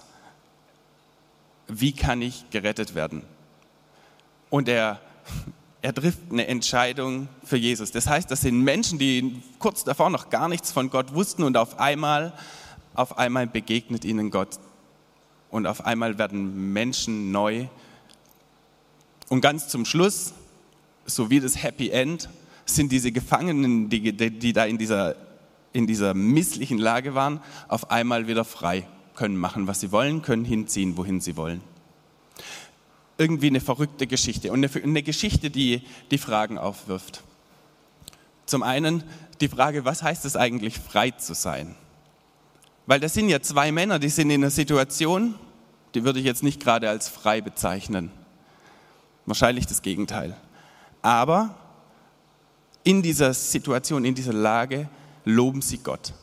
wie 1.67 1.91
kann 1.91 2.21
ich 2.21 2.49
gerettet 2.49 2.95
werden? 2.95 3.23
Und 4.49 4.67
er, 4.67 4.99
er 5.81 5.93
trifft 5.93 6.19
eine 6.29 6.48
Entscheidung 6.48 7.29
für 7.43 7.57
Jesus. 7.57 7.91
Das 7.91 8.07
heißt, 8.07 8.29
das 8.29 8.41
sind 8.41 8.62
Menschen, 8.62 9.00
die 9.00 9.41
kurz 9.59 9.83
davor 9.83 10.09
noch 10.09 10.29
gar 10.29 10.50
nichts 10.50 10.71
von 10.71 10.89
Gott 10.89 11.13
wussten 11.13 11.43
und 11.43 11.55
auf 11.55 11.79
einmal 11.79 12.33
auf 13.00 13.17
einmal 13.17 13.48
begegnet 13.48 14.03
ihnen 14.03 14.29
Gott 14.29 14.59
und 15.50 15.67
auf 15.67 15.86
einmal 15.86 16.17
werden 16.17 16.74
Menschen 16.74 17.31
neu. 17.31 17.67
Und 19.29 19.39
ganz 19.39 19.69
zum 19.69 19.86
Schluss, 19.86 20.33
so 21.05 21.29
wie 21.29 21.39
das 21.39 21.63
Happy 21.63 21.91
End, 21.91 22.29
sind 22.65 22.91
diese 22.91 23.13
Gefangenen, 23.13 23.89
die, 23.89 24.12
die 24.12 24.53
da 24.53 24.65
in 24.65 24.77
dieser, 24.77 25.15
in 25.71 25.88
dieser 25.88 26.13
misslichen 26.13 26.77
Lage 26.77 27.15
waren, 27.15 27.39
auf 27.69 27.89
einmal 27.89 28.27
wieder 28.27 28.43
frei, 28.43 28.86
können 29.15 29.38
machen, 29.38 29.65
was 29.65 29.79
sie 29.79 29.93
wollen, 29.93 30.21
können 30.21 30.43
hinziehen, 30.43 30.98
wohin 30.98 31.21
sie 31.21 31.38
wollen. 31.38 31.62
Irgendwie 33.19 33.47
eine 33.47 33.59
verrückte 33.59 34.07
Geschichte 34.07 34.51
und 34.51 34.65
eine, 34.65 34.83
eine 34.83 35.03
Geschichte, 35.03 35.51
die 35.51 35.83
die 36.09 36.17
Fragen 36.17 36.57
aufwirft. 36.57 37.21
Zum 38.47 38.63
einen 38.63 39.03
die 39.41 39.47
Frage, 39.47 39.85
was 39.85 40.01
heißt 40.01 40.25
es 40.25 40.35
eigentlich, 40.35 40.79
frei 40.79 41.11
zu 41.11 41.35
sein? 41.35 41.75
Weil 42.88 42.99
das 42.99 43.13
sind 43.13 43.29
ja 43.29 43.39
zwei 43.41 43.71
Männer, 43.71 43.99
die 43.99 44.09
sind 44.09 44.31
in 44.31 44.41
einer 44.41 44.49
Situation, 44.49 45.35
die 45.93 46.03
würde 46.03 46.17
ich 46.17 46.25
jetzt 46.25 46.41
nicht 46.41 46.59
gerade 46.59 46.89
als 46.89 47.07
frei 47.07 47.41
bezeichnen. 47.41 48.11
Wahrscheinlich 49.27 49.67
das 49.67 49.83
Gegenteil. 49.83 50.35
Aber 51.03 51.55
in 52.83 53.03
dieser 53.03 53.33
Situation, 53.35 54.05
in 54.05 54.15
dieser 54.15 54.33
Lage 54.33 54.89
loben 55.25 55.61
sie 55.61 55.77
Gott. 55.77 56.13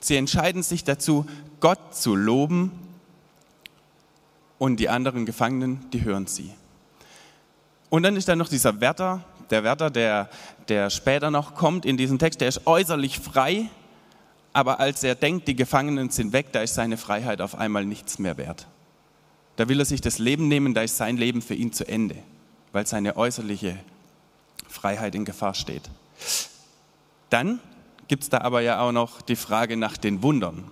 Sie 0.00 0.16
entscheiden 0.16 0.62
sich 0.62 0.84
dazu, 0.84 1.24
Gott 1.60 1.94
zu 1.94 2.14
loben 2.14 2.72
und 4.58 4.80
die 4.80 4.88
anderen 4.88 5.26
Gefangenen, 5.26 5.88
die 5.92 6.04
hören 6.04 6.26
sie. 6.26 6.50
Und 7.90 8.02
dann 8.02 8.16
ist 8.16 8.28
da 8.28 8.36
noch 8.36 8.48
dieser 8.48 8.80
Wärter, 8.80 9.24
der 9.50 9.64
Wärter, 9.64 9.90
der, 9.90 10.28
der 10.68 10.90
später 10.90 11.30
noch 11.30 11.54
kommt 11.54 11.86
in 11.86 11.96
diesem 11.96 12.18
Text, 12.18 12.40
der 12.40 12.48
ist 12.48 12.66
äußerlich 12.66 13.20
frei, 13.20 13.68
aber 14.52 14.80
als 14.80 15.04
er 15.04 15.14
denkt, 15.14 15.48
die 15.48 15.54
Gefangenen 15.54 16.10
sind 16.10 16.32
weg, 16.32 16.46
da 16.52 16.62
ist 16.62 16.74
seine 16.74 16.96
Freiheit 16.96 17.40
auf 17.40 17.56
einmal 17.56 17.84
nichts 17.84 18.18
mehr 18.18 18.36
wert. 18.36 18.66
Da 19.56 19.68
will 19.68 19.78
er 19.78 19.84
sich 19.84 20.00
das 20.00 20.18
Leben 20.18 20.48
nehmen, 20.48 20.74
da 20.74 20.82
ist 20.82 20.96
sein 20.96 21.16
Leben 21.16 21.42
für 21.42 21.54
ihn 21.54 21.72
zu 21.72 21.86
Ende, 21.86 22.16
weil 22.72 22.86
seine 22.86 23.16
äußerliche 23.16 23.78
Freiheit 24.68 25.14
in 25.14 25.24
Gefahr 25.24 25.54
steht. 25.54 25.82
Dann 27.30 27.60
gibt 28.08 28.24
es 28.24 28.28
da 28.28 28.38
aber 28.38 28.60
ja 28.60 28.80
auch 28.80 28.92
noch 28.92 29.20
die 29.20 29.36
Frage 29.36 29.76
nach 29.76 29.96
den 29.96 30.22
Wundern. 30.22 30.64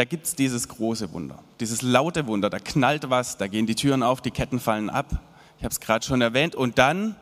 Da 0.00 0.06
gibt 0.06 0.24
es 0.24 0.34
dieses 0.34 0.66
große 0.66 1.12
Wunder, 1.12 1.38
dieses 1.60 1.82
laute 1.82 2.26
Wunder, 2.26 2.48
da 2.48 2.58
knallt 2.58 3.10
was, 3.10 3.36
da 3.36 3.48
gehen 3.48 3.66
die 3.66 3.74
Türen 3.74 4.02
auf, 4.02 4.22
die 4.22 4.30
Ketten 4.30 4.58
fallen 4.58 4.88
ab. 4.88 5.10
Ich 5.58 5.62
habe 5.62 5.72
es 5.72 5.78
gerade 5.78 6.02
schon 6.06 6.22
erwähnt. 6.22 6.54
Und 6.54 6.78
dann 6.78 7.16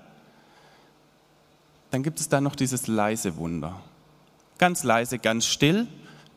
dann 1.90 2.04
gibt 2.04 2.20
es 2.20 2.28
da 2.28 2.40
noch 2.40 2.54
dieses 2.54 2.86
leise 2.86 3.36
Wunder. 3.36 3.82
Ganz 4.58 4.84
leise, 4.84 5.18
ganz 5.18 5.44
still, 5.44 5.88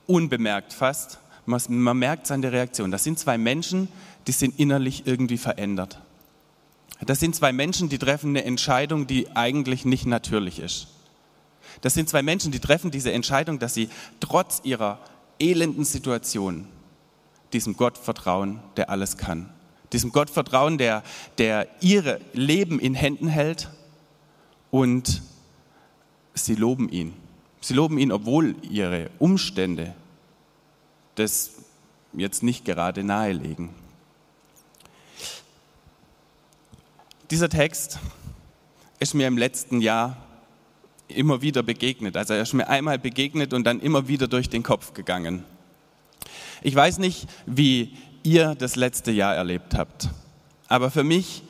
unbemerkt 0.08 0.74
fast. 0.74 1.20
Man, 1.46 1.62
man 1.68 2.00
merkt 2.00 2.26
es 2.26 2.32
an 2.32 2.42
der 2.42 2.54
Reaktion. 2.54 2.90
Das 2.90 3.04
sind 3.04 3.20
zwei 3.20 3.38
Menschen, 3.38 3.88
die 4.26 4.32
sind 4.32 4.58
innerlich 4.58 5.06
irgendwie 5.06 5.38
verändert. 5.38 6.00
Das 7.06 7.20
sind 7.20 7.36
zwei 7.36 7.54
Menschen, 7.54 7.88
die 7.88 8.00
treffen 8.00 8.32
eine 8.32 8.46
Entscheidung, 8.46 9.06
die 9.06 9.30
eigentlich 9.36 9.86
nicht 9.86 10.08
natürlich 10.08 10.58
ist. 10.58 10.88
Das 11.82 11.94
sind 11.94 12.10
zwei 12.10 12.24
Menschen, 12.24 12.52
die 12.52 12.60
treffen 12.60 12.90
diese 12.90 13.12
Entscheidung, 13.12 13.60
dass 13.60 13.76
sie 13.76 13.90
trotz 14.20 14.62
ihrer 14.64 14.98
elenden 15.42 15.84
Situation 15.84 16.68
diesem 17.54 17.76
Gott 17.76 17.98
vertrauen, 17.98 18.60
der 18.78 18.90
alles 18.90 19.18
kann. 19.18 19.50
Diesem 19.92 20.12
Gott 20.12 20.30
vertrauen, 20.30 20.78
der, 20.78 21.04
der 21.38 21.68
ihre 21.82 22.22
Leben 22.34 22.80
in 22.80 22.94
Händen 22.94 23.28
hält 23.28 23.70
und 24.70 25.22
sie 26.34 26.56
loben 26.56 26.88
ihn. 26.90 27.14
Sie 27.60 27.74
loben 27.74 27.98
ihn, 27.98 28.12
obwohl 28.12 28.56
ihre 28.62 29.10
Umstände 29.20 29.94
das 31.16 31.52
jetzt 32.14 32.42
nicht 32.42 32.64
gerade 32.64 33.04
nahelegen. 33.04 33.70
Dieser 37.30 37.50
Text 37.50 38.00
ist 39.00 39.14
mir 39.14 39.28
im 39.28 39.38
letzten 39.38 39.82
Jahr 39.82 40.18
immer 41.12 41.42
wieder 41.42 41.64
begegnet. 41.64 42.18
Also 42.18 42.34
er 42.34 42.42
ist 42.42 42.54
mir 42.54 42.68
einmal 42.68 43.00
begegnet 43.00 43.54
und 43.54 43.64
dann 43.66 43.80
immer 43.80 44.08
wieder 44.08 44.28
durch 44.28 44.50
den 44.50 44.64
Kopf 44.64 44.94
gegangen. 44.94 45.44
Ich 46.62 46.76
weiß 46.76 47.00
nicht, 47.00 47.28
wie 47.46 47.98
ihr 48.24 48.56
das 48.56 48.76
letzte 48.76 49.12
Jahr 49.12 49.36
erlebt 49.36 49.76
habt, 49.76 50.10
aber 50.68 50.92
für 50.92 51.04
mich 51.04 51.44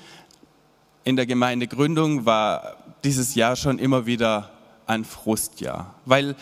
in 1.03 1.15
der 1.15 1.25
Gemeindegründung 1.25 2.25
war 2.25 2.77
dieses 3.03 3.36
Jahr 3.36 3.56
schon 3.56 3.80
immer 3.80 4.06
wieder 4.06 4.51
an 4.86 5.06
Frust, 5.06 5.62
ja. 5.62 5.94
Weil 6.06 6.36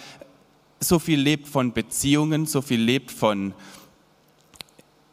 so 0.80 1.00
viel 1.00 1.20
lebt 1.20 1.48
von 1.48 1.74
Beziehungen, 1.74 2.46
so 2.46 2.62
viel 2.62 2.80
lebt 2.80 3.12
von, 3.12 3.54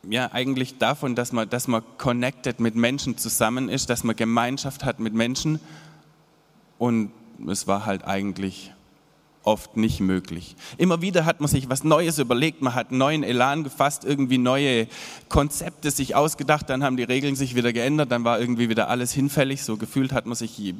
ja, 0.08 0.32
eigentlich 0.32 0.78
davon, 0.78 1.14
dass 1.14 1.32
man, 1.32 1.48
dass 1.48 1.68
man 1.68 1.82
connected 1.98 2.60
mit 2.60 2.76
Menschen 2.76 3.18
zusammen 3.18 3.68
ist, 3.68 3.90
dass 3.90 4.04
man 4.04 4.16
Gemeinschaft 4.16 4.84
hat 4.84 5.00
mit 5.00 5.14
Menschen. 5.14 5.60
Und 6.78 7.10
es 7.48 7.66
war 7.66 7.86
halt 7.86 8.04
eigentlich 8.04 8.72
oft 9.46 9.76
nicht 9.76 10.00
möglich. 10.00 10.56
Immer 10.76 11.00
wieder 11.00 11.24
hat 11.24 11.40
man 11.40 11.48
sich 11.48 11.70
was 11.70 11.84
Neues 11.84 12.18
überlegt, 12.18 12.62
man 12.62 12.74
hat 12.74 12.90
neuen 12.90 13.22
Elan 13.22 13.62
gefasst, 13.62 14.04
irgendwie 14.04 14.38
neue 14.38 14.88
Konzepte 15.28 15.92
sich 15.92 16.16
ausgedacht, 16.16 16.68
dann 16.68 16.82
haben 16.82 16.96
die 16.96 17.04
Regeln 17.04 17.36
sich 17.36 17.54
wieder 17.54 17.72
geändert, 17.72 18.10
dann 18.10 18.24
war 18.24 18.40
irgendwie 18.40 18.68
wieder 18.68 18.88
alles 18.88 19.12
hinfällig, 19.12 19.62
so 19.62 19.76
gefühlt 19.76 20.12
hat 20.12 20.26
man 20.26 20.34
sich 20.34 20.74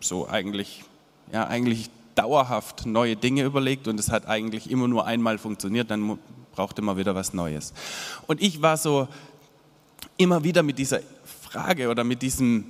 so 0.00 0.28
eigentlich, 0.28 0.84
ja, 1.32 1.46
eigentlich 1.46 1.88
dauerhaft 2.14 2.84
neue 2.84 3.16
Dinge 3.16 3.44
überlegt 3.44 3.88
und 3.88 3.98
es 3.98 4.10
hat 4.10 4.26
eigentlich 4.28 4.70
immer 4.70 4.86
nur 4.86 5.06
einmal 5.06 5.38
funktioniert, 5.38 5.90
dann 5.90 6.18
brauchte 6.52 6.82
man 6.82 6.98
wieder 6.98 7.14
was 7.14 7.32
Neues. 7.32 7.72
Und 8.26 8.42
ich 8.42 8.60
war 8.60 8.76
so 8.76 9.08
immer 10.18 10.44
wieder 10.44 10.62
mit 10.62 10.78
dieser 10.78 11.00
Frage 11.40 11.88
oder 11.88 12.04
mit 12.04 12.20
diesem 12.20 12.66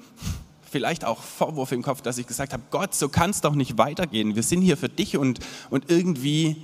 vielleicht 0.71 1.05
auch 1.05 1.21
Vorwurf 1.21 1.73
im 1.73 1.83
Kopf, 1.83 2.00
dass 2.03 2.19
ich 2.19 2.27
gesagt 2.27 2.53
habe, 2.53 2.62
Gott, 2.71 2.95
so 2.95 3.09
kann 3.09 3.31
es 3.31 3.41
doch 3.41 3.55
nicht 3.55 3.77
weitergehen. 3.77 4.37
Wir 4.37 4.43
sind 4.43 4.62
hier 4.62 4.77
für 4.77 4.89
dich 4.89 5.17
und, 5.17 5.41
und 5.69 5.91
irgendwie, 5.91 6.57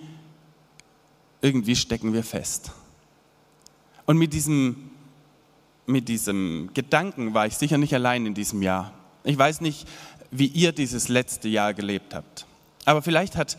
irgendwie 1.41 1.77
stecken 1.77 2.13
wir 2.13 2.23
fest. 2.23 2.71
Und 4.07 4.19
mit 4.19 4.33
diesem, 4.33 4.91
mit 5.87 6.09
diesem 6.09 6.71
Gedanken 6.73 7.35
war 7.35 7.47
ich 7.47 7.57
sicher 7.57 7.79
nicht 7.79 7.95
allein 7.95 8.25
in 8.27 8.35
diesem 8.35 8.63
Jahr. 8.63 8.93
Ich 9.25 9.37
weiß 9.37 9.61
nicht, 9.61 9.89
wie 10.31 10.47
ihr 10.47 10.73
dieses 10.73 11.09
letzte 11.09 11.49
Jahr 11.49 11.75
gelebt 11.75 12.15
habt. 12.15 12.47
Aber 12.85 13.03
vielleicht 13.03 13.37
hat, 13.37 13.57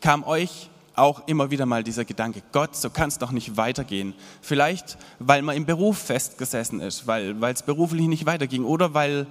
kam 0.00 0.22
euch 0.24 0.68
auch 0.94 1.26
immer 1.26 1.50
wieder 1.50 1.66
mal 1.66 1.82
dieser 1.82 2.04
Gedanke, 2.04 2.42
Gott, 2.52 2.74
so 2.76 2.90
kann 2.90 3.08
es 3.08 3.18
doch 3.18 3.30
nicht 3.30 3.56
weitergehen. 3.56 4.14
Vielleicht, 4.40 4.96
weil 5.18 5.42
man 5.42 5.56
im 5.56 5.66
Beruf 5.66 5.98
festgesessen 5.98 6.80
ist, 6.80 7.06
weil 7.06 7.42
es 7.44 7.62
beruflich 7.62 8.06
nicht 8.06 8.26
weiterging 8.26 8.64
oder 8.64 8.94
weil, 8.94 9.26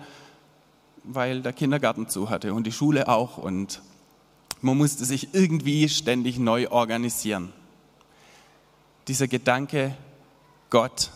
weil 1.07 1.41
der 1.41 1.53
Kindergarten 1.53 2.09
zu 2.09 2.29
hatte 2.29 2.53
und 2.53 2.65
die 2.65 2.71
Schule 2.71 3.07
auch 3.07 3.37
und 3.37 3.81
man 4.61 4.77
musste 4.77 5.05
sich 5.05 5.33
irgendwie 5.33 5.87
ständig 5.89 6.39
neu 6.39 6.69
organisieren. 6.69 7.53
Dieser 9.07 9.27
Gedanke, 9.27 9.95
Gott, 10.69 11.11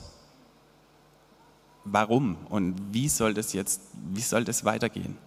warum 1.84 2.38
und 2.50 2.94
wie 2.94 3.10
soll 3.10 3.34
das 3.34 3.54
jetzt, 3.54 3.82
wie 3.94 4.22
soll 4.22 4.44
das 4.44 4.66
weitergehen? 4.66 5.18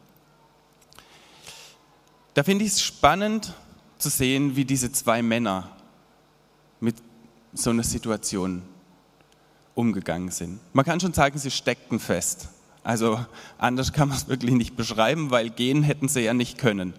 Da 2.35 2.43
finde 2.45 2.65
ich 2.65 2.73
es 2.73 2.83
spannend 2.83 3.55
zu 3.99 4.09
sehen, 4.09 4.57
wie 4.57 4.65
diese 4.65 4.93
zwei 4.93 5.23
Männer 5.23 5.77
mit 6.81 6.97
so 7.53 7.71
einer 7.71 7.83
Situation 7.83 8.63
umgegangen 9.75 10.31
sind. 10.31 10.61
Man 10.73 10.85
kann 10.85 11.01
schon 11.01 11.13
sagen, 11.13 11.39
sie 11.39 11.51
steckten 11.51 11.99
fest. 11.99 12.49
Also 12.85 13.25
anders 13.59 13.93
kann 13.93 14.09
man 14.09 14.17
es 14.17 14.29
wirklich 14.29 14.55
nicht 14.55 14.77
beschreiben, 14.77 15.31
weil 15.31 15.51
gehen 15.51 15.83
hätten 15.83 16.09
sie 16.09 16.21
ja 16.21 16.35
nicht 16.35 16.59
können. 16.59 16.95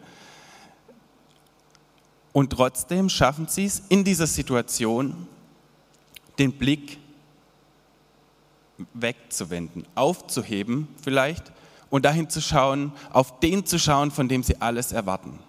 Und 2.31 2.51
trotzdem 2.51 3.09
schaffen 3.09 3.47
sie 3.47 3.65
es 3.65 3.83
in 3.89 4.03
dieser 4.03 4.27
Situation, 4.27 5.27
den 6.39 6.53
Blick 6.53 6.97
wegzuwenden, 8.93 9.85
aufzuheben 9.93 10.87
vielleicht 11.01 11.51
und 11.89 12.05
dahin 12.05 12.29
zu 12.29 12.41
schauen, 12.41 12.91
auf 13.11 13.39
den 13.39 13.65
zu 13.65 13.77
schauen, 13.77 14.09
von 14.09 14.27
dem 14.27 14.41
sie 14.41 14.59
alles 14.61 14.91
erwarten. 14.91 15.39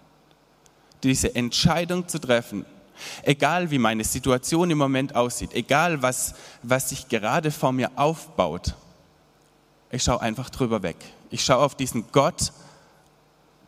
diese 1.03 1.35
Entscheidung 1.35 2.07
zu 2.07 2.19
treffen, 2.19 2.65
egal 3.23 3.69
wie 3.69 3.77
meine 3.77 4.03
Situation 4.03 4.71
im 4.71 4.77
Moment 4.77 5.15
aussieht, 5.15 5.53
egal 5.53 6.01
was, 6.01 6.33
was 6.63 6.89
sich 6.89 7.07
gerade 7.09 7.51
vor 7.51 7.71
mir 7.71 7.91
aufbaut, 7.95 8.75
ich 9.95 10.03
schaue 10.03 10.21
einfach 10.21 10.49
drüber 10.49 10.83
weg. 10.83 10.97
Ich 11.29 11.43
schaue 11.43 11.63
auf 11.63 11.75
diesen 11.75 12.05
Gott, 12.11 12.51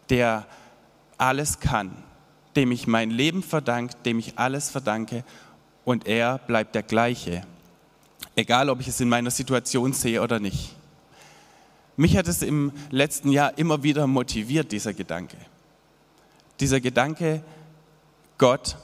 der 0.10 0.46
alles 1.18 1.60
kann, 1.60 1.92
dem 2.56 2.72
ich 2.72 2.88
mein 2.88 3.12
Leben 3.12 3.44
verdanke, 3.44 3.96
dem 4.06 4.20
ich 4.20 4.38
alles 4.38 4.70
verdanke 4.70 5.24
und 5.86 6.06
er 6.06 6.38
bleibt 6.38 6.76
der 6.76 6.84
gleiche, 6.84 7.44
egal 8.36 8.70
ob 8.70 8.82
ich 8.82 8.88
es 8.88 9.00
in 9.00 9.10
meiner 9.10 9.32
Situation 9.32 9.94
sehe 9.94 10.22
oder 10.22 10.40
nicht. 10.40 10.76
Mich 11.96 12.16
hat 12.16 12.28
es 12.28 12.42
im 12.42 12.72
letzten 12.92 13.32
Jahr 13.32 13.58
immer 13.58 13.82
wieder 13.82 14.06
motiviert, 14.06 14.72
dieser 14.72 14.94
Gedanke. 14.94 15.38
Dieser 16.60 16.80
Gedanke, 16.80 17.42
Gott 18.38 18.78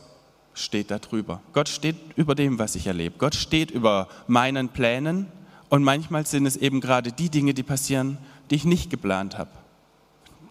steht 0.53 0.89
da 0.89 0.97
drüber. 0.97 1.41
Gott 1.51 1.69
steht 1.69 1.95
über 2.15 2.35
dem, 2.35 2.57
was 2.57 2.75
ich 2.75 2.87
erlebe. 2.87 3.17
Gott 3.17 3.35
steht 3.35 3.69
über 3.69 4.07
meinen 4.27 4.69
Plänen 4.69 5.27
und 5.73 5.81
manchmal 5.81 6.23
sind 6.23 6.45
es 6.45 6.55
eben 6.55 6.81
gerade 6.81 7.11
die 7.11 7.31
Dinge, 7.31 7.55
die 7.55 7.63
passieren, 7.63 8.19
die 8.51 8.55
ich 8.57 8.63
nicht 8.63 8.91
geplant 8.91 9.39
habe, 9.39 9.49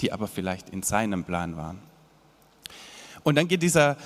die 0.00 0.10
aber 0.10 0.26
vielleicht 0.26 0.70
in 0.70 0.82
seinem 0.82 1.22
Plan 1.22 1.56
waren. 1.56 1.78
Und 3.22 3.36
dann 3.36 3.46
geht 3.46 3.62
dieser, 3.62 3.96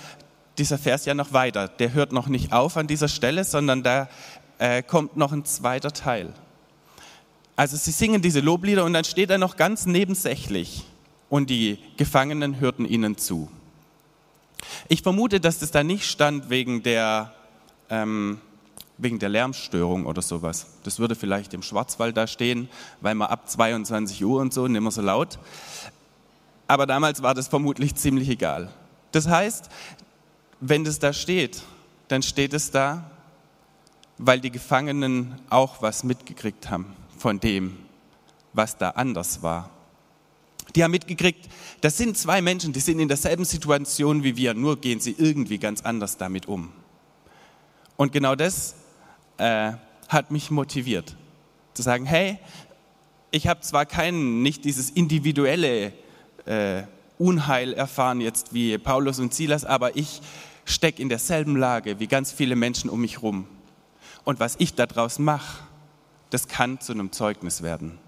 dieser 0.59 0.77
Vers 0.77 1.07
ja 1.07 1.15
noch 1.15 1.33
weiter. 1.33 1.69
Der 1.69 1.95
hört 1.95 2.13
noch 2.13 2.27
nicht 2.27 2.53
auf 2.53 2.77
an 2.77 2.87
dieser 2.87 3.09
Stelle, 3.09 3.45
sondern 3.45 3.83
da 3.83 4.11
äh, 4.59 4.83
kommt 4.83 5.17
noch 5.17 5.33
ein 5.33 5.47
zweiter 5.47 5.91
Teil. 5.91 6.35
Also 7.57 7.79
sie 7.79 7.93
singen 7.93 8.21
diese 8.21 8.41
Loblieder 8.41 8.85
und 8.85 8.93
dann 8.93 9.05
steht 9.05 9.31
er 9.31 9.39
noch 9.39 9.57
ganz 9.57 9.87
nebensächlich 9.87 10.85
und 11.31 11.49
die 11.49 11.79
Gefangenen 11.97 12.61
hörten 12.61 12.85
ihnen 12.85 13.17
zu. 13.17 13.51
Ich 14.89 15.01
vermute, 15.01 15.41
dass 15.41 15.61
das 15.61 15.71
da 15.71 15.83
nicht 15.83 16.05
stand 16.05 16.51
wegen 16.51 16.83
der, 16.83 17.33
ähm, 17.89 18.39
wegen 18.99 19.19
der 19.19 19.29
Lärmstörung 19.29 20.07
oder 20.07 20.23
sowas. 20.23 20.67
Das 20.85 20.99
würde 20.99 21.15
vielleicht 21.15 21.53
im 21.55 21.63
Schwarzwald 21.63 22.17
da 22.17 22.27
stehen, 22.27 22.69
weil 23.01 23.15
man 23.15 23.29
ab 23.29 23.49
22 23.49 24.25
Uhr 24.25 24.41
und 24.41 24.55
so 24.55 24.67
nicht 24.67 24.81
mehr 24.81 24.91
so 24.91 25.03
laut. 25.03 25.39
Aber 26.67 26.87
damals 26.87 27.23
war 27.23 27.35
das 27.35 27.49
vermutlich 27.49 27.95
ziemlich 27.95 28.29
egal. 28.29 28.73
Das 29.13 29.29
heißt, 29.29 29.69
wenn 30.61 30.85
das 30.85 30.99
da 30.99 31.13
steht, 31.13 31.63
dann 32.09 32.23
steht 32.23 32.55
es 32.55 32.71
da, 32.71 33.11
weil 34.19 34.41
die 34.41 34.51
Gefangenen 34.51 35.35
auch 35.51 35.83
was 35.83 36.03
mitgekriegt 36.03 36.71
haben 36.71 36.95
von 37.19 37.39
dem, 37.39 37.77
was 38.53 38.79
da 38.79 38.91
anders 38.91 39.43
war. 39.43 39.71
Die 40.75 40.83
haben 40.83 40.91
mitgekriegt, 40.91 41.49
das 41.81 41.97
sind 41.97 42.17
zwei 42.17 42.43
Menschen, 42.43 42.73
die 42.73 42.81
sind 42.81 42.99
in 42.99 43.09
derselben 43.09 43.45
Situation 43.45 44.25
wie 44.25 44.37
wir, 44.37 44.55
nur 44.55 44.81
gehen 44.81 45.01
sie 45.01 45.15
irgendwie 45.17 45.59
ganz 45.59 45.83
anders 45.83 46.17
damit 46.17 46.47
um. 46.47 46.73
Und 47.97 48.13
genau 48.13 48.35
das 48.35 48.75
äh, 49.39 49.73
hat 50.09 50.31
mich 50.31 50.51
motiviert, 50.51 51.17
zu 51.75 51.83
sagen, 51.83 52.07
hey, 52.07 52.39
ich 53.31 53.49
habe 53.49 53.61
zwar 53.61 53.87
kein, 53.87 54.43
nicht 54.43 54.65
dieses 54.65 54.91
individuelle 54.91 55.93
äh, 56.47 56.85
Unheil 57.19 57.73
erfahren 57.73 58.21
jetzt 58.21 58.53
wie 58.55 58.77
Paulus 58.79 59.19
und 59.19 59.35
Silas, 59.35 59.65
aber 59.65 59.97
ich 59.97 60.21
stecke 60.65 61.01
in 61.01 61.09
derselben 61.09 61.57
Lage 61.57 61.99
wie 62.01 62.07
ganz 62.07 62.33
viele 62.33 62.57
Menschen 62.57 62.91
um 62.91 63.01
mich 63.01 63.17
herum. 63.17 63.47
Und 64.25 64.41
was 64.41 64.57
ich 64.59 64.75
daraus 64.75 65.19
mache, 65.19 65.63
das 66.31 66.49
kann 66.49 66.81
zu 66.81 66.93
einem 66.93 67.13
Zeugnis 67.13 67.63
werden. 67.63 67.99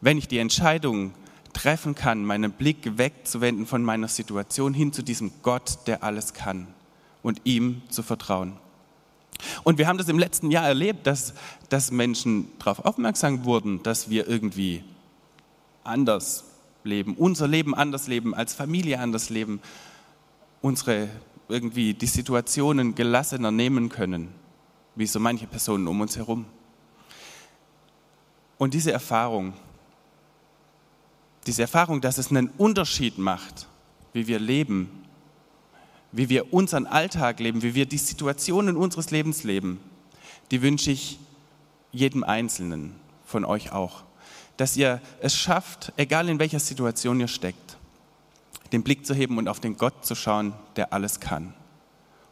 Wenn 0.00 0.16
ich 0.16 0.28
die 0.28 0.38
Entscheidung 0.38 1.12
treffen 1.52 1.94
kann, 1.94 2.24
meinen 2.24 2.52
Blick 2.52 2.98
wegzuwenden 2.98 3.66
von 3.66 3.82
meiner 3.82 4.08
Situation 4.08 4.72
hin 4.72 4.92
zu 4.92 5.02
diesem 5.02 5.30
Gott, 5.42 5.86
der 5.86 6.02
alles 6.02 6.32
kann 6.32 6.68
und 7.22 7.42
ihm 7.44 7.82
zu 7.90 8.02
vertrauen. 8.02 8.56
Und 9.64 9.78
wir 9.78 9.86
haben 9.86 9.98
das 9.98 10.08
im 10.08 10.18
letzten 10.18 10.50
Jahr 10.50 10.66
erlebt, 10.66 11.06
dass, 11.06 11.34
dass 11.68 11.90
Menschen 11.90 12.50
darauf 12.58 12.84
aufmerksam 12.84 13.44
wurden, 13.44 13.82
dass 13.82 14.10
wir 14.10 14.28
irgendwie 14.28 14.84
anders 15.84 16.44
leben, 16.84 17.14
unser 17.16 17.48
Leben 17.48 17.74
anders 17.74 18.06
leben, 18.06 18.34
als 18.34 18.54
Familie 18.54 18.98
anders 19.00 19.30
leben, 19.30 19.60
unsere 20.62 21.08
irgendwie 21.48 21.94
die 21.94 22.06
Situationen 22.06 22.94
gelassener 22.94 23.50
nehmen 23.50 23.88
können, 23.88 24.28
wie 24.94 25.06
so 25.06 25.18
manche 25.20 25.46
Personen 25.46 25.88
um 25.88 26.00
uns 26.00 26.16
herum. 26.16 26.46
Und 28.58 28.74
diese 28.74 28.92
Erfahrung, 28.92 29.54
diese 31.46 31.62
Erfahrung, 31.62 32.00
dass 32.00 32.18
es 32.18 32.30
einen 32.30 32.50
Unterschied 32.58 33.18
macht, 33.18 33.66
wie 34.12 34.26
wir 34.26 34.38
leben, 34.38 34.90
wie 36.12 36.28
wir 36.28 36.52
unseren 36.52 36.86
Alltag 36.86 37.40
leben, 37.40 37.62
wie 37.62 37.74
wir 37.74 37.86
die 37.86 37.98
Situationen 37.98 38.76
unseres 38.76 39.10
Lebens 39.10 39.44
leben, 39.44 39.80
die 40.50 40.62
wünsche 40.62 40.90
ich 40.90 41.18
jedem 41.92 42.24
Einzelnen 42.24 42.94
von 43.24 43.44
euch 43.44 43.72
auch. 43.72 44.02
Dass 44.56 44.76
ihr 44.76 45.00
es 45.20 45.36
schafft, 45.36 45.92
egal 45.96 46.28
in 46.28 46.38
welcher 46.38 46.60
Situation 46.60 47.20
ihr 47.20 47.28
steckt, 47.28 47.76
den 48.72 48.82
Blick 48.82 49.06
zu 49.06 49.14
heben 49.14 49.38
und 49.38 49.48
auf 49.48 49.60
den 49.60 49.76
Gott 49.76 50.04
zu 50.04 50.14
schauen, 50.14 50.52
der 50.76 50.92
alles 50.92 51.20
kann. 51.20 51.54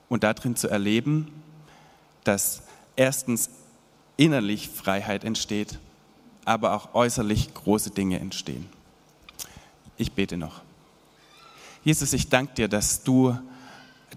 Und 0.08 0.24
darin 0.24 0.56
zu 0.56 0.68
erleben, 0.68 1.30
dass 2.24 2.62
erstens 2.96 3.50
innerlich 4.16 4.68
Freiheit 4.68 5.24
entsteht 5.24 5.78
aber 6.48 6.72
auch 6.72 6.94
äußerlich 6.94 7.52
große 7.52 7.90
Dinge 7.90 8.18
entstehen. 8.18 8.66
Ich 9.98 10.12
bete 10.12 10.38
noch. 10.38 10.62
Jesus, 11.84 12.14
ich 12.14 12.30
danke 12.30 12.54
dir, 12.54 12.68
dass 12.68 13.02
du 13.02 13.38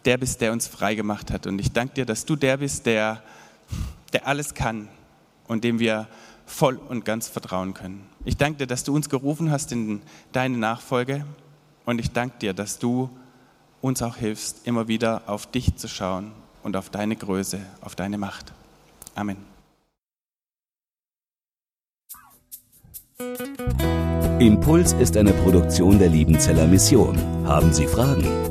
der 0.06 0.18
bist, 0.18 0.42
der 0.42 0.52
uns 0.52 0.68
frei 0.68 0.96
gemacht 0.96 1.32
hat. 1.32 1.48
Und 1.48 1.60
ich 1.60 1.72
danke 1.72 1.94
dir, 1.96 2.06
dass 2.06 2.26
du 2.26 2.36
der 2.36 2.58
bist, 2.58 2.86
der, 2.86 3.22
der 4.14 4.28
alles 4.28 4.54
kann 4.54 4.88
und 5.48 5.64
dem 5.64 5.80
wir 5.80 6.08
voll 6.46 6.76
und 6.76 7.06
ganz 7.06 7.28
vertrauen 7.28 7.74
können. 7.74 8.06
Ich 8.26 8.38
danke 8.38 8.60
dir, 8.60 8.68
dass 8.68 8.84
du 8.84 8.94
uns 8.96 9.10
gerufen 9.10 9.52
hast 9.52 9.72
in 9.72 10.02
deine 10.32 10.58
Nachfolge. 10.58 11.26
Und 11.86 12.00
ich 12.00 12.12
danke 12.12 12.38
dir, 12.40 12.54
dass 12.54 12.80
du 12.80 13.10
uns 13.82 14.02
auch 14.02 14.18
hilfst, 14.18 14.68
immer 14.68 14.88
wieder 14.88 15.24
auf 15.28 15.48
dich 15.48 15.76
zu 15.76 15.88
schauen 15.88 16.32
und 16.64 16.78
auf 16.78 16.90
deine 16.90 17.16
Größe, 17.16 17.60
auf 17.82 17.96
deine 17.96 18.18
Macht. 18.18 18.54
Amen. 19.16 19.38
Impuls 24.40 24.94
ist 24.94 25.16
eine 25.18 25.32
Produktion 25.34 26.00
der 26.00 26.10
Liebenzeller 26.10 26.66
Mission. 26.68 27.18
Haben 27.46 27.72
Sie 27.72 27.86
Fragen? 27.86 28.51